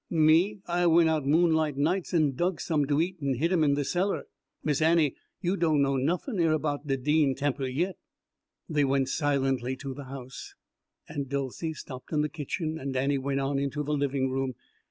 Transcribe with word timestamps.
Me, 0.09 0.59
I 0.65 0.87
went 0.87 1.09
out 1.09 1.27
moonlight 1.27 1.77
nights 1.77 2.11
an' 2.11 2.31
dug 2.31 2.59
some 2.59 2.87
to 2.87 2.99
eat 2.99 3.17
an' 3.21 3.35
hid 3.35 3.53
'em 3.53 3.63
in 3.63 3.75
de 3.75 3.85
cellar. 3.85 4.23
Miss 4.63 4.81
Annie, 4.81 5.13
you 5.41 5.55
doan' 5.55 5.83
know 5.83 5.95
nuffin' 5.95 6.39
erbout 6.39 6.87
de 6.87 6.97
Dean 6.97 7.35
temper 7.35 7.67
yit." 7.67 7.97
They 8.67 8.83
went 8.83 9.09
silently 9.09 9.75
to 9.75 9.93
the 9.93 10.05
house. 10.05 10.55
Aunt 11.07 11.29
Dolcey 11.29 11.73
stopped 11.75 12.11
in 12.11 12.21
the 12.21 12.29
kitchen 12.29 12.79
and 12.79 12.97
Annie 12.97 13.19
went 13.19 13.41
on 13.41 13.59
into 13.59 13.83
the 13.83 13.93
living 13.93 14.31
room. 14.31 14.55